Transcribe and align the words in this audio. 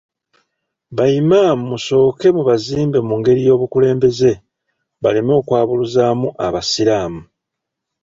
Ba 0.95 1.05
Imam 1.19 1.57
musooke 1.69 2.27
mu 2.35 2.41
bazimbe 2.49 2.97
mu 3.07 3.15
ngeri 3.19 3.41
y'obukulembeze, 3.47 4.31
baleme 5.01 5.31
okwabuluzaamu 5.39 6.27
abasiraamu. 6.45 7.21